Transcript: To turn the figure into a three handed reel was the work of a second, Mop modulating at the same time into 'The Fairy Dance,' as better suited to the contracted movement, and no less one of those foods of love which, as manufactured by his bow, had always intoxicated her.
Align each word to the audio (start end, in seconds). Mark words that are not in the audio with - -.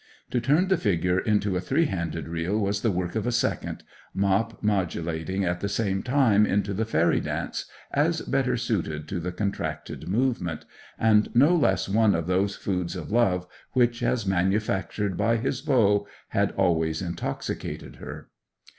To 0.31 0.41
turn 0.41 0.67
the 0.69 0.77
figure 0.79 1.19
into 1.19 1.55
a 1.55 1.59
three 1.61 1.85
handed 1.85 2.27
reel 2.27 2.57
was 2.57 2.81
the 2.81 2.89
work 2.89 3.13
of 3.15 3.27
a 3.27 3.31
second, 3.31 3.83
Mop 4.15 4.63
modulating 4.63 5.45
at 5.45 5.59
the 5.59 5.69
same 5.69 6.01
time 6.01 6.43
into 6.43 6.73
'The 6.73 6.85
Fairy 6.85 7.19
Dance,' 7.19 7.65
as 7.91 8.21
better 8.21 8.57
suited 8.57 9.07
to 9.09 9.19
the 9.19 9.31
contracted 9.31 10.07
movement, 10.07 10.65
and 10.97 11.29
no 11.35 11.55
less 11.55 11.87
one 11.87 12.15
of 12.15 12.25
those 12.25 12.55
foods 12.55 12.95
of 12.95 13.11
love 13.11 13.45
which, 13.73 14.01
as 14.01 14.25
manufactured 14.25 15.17
by 15.17 15.37
his 15.37 15.61
bow, 15.61 16.07
had 16.29 16.49
always 16.53 17.03
intoxicated 17.03 17.97
her. 17.97 18.31